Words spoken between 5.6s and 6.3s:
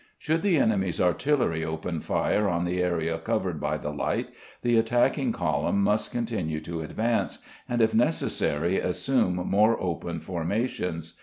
must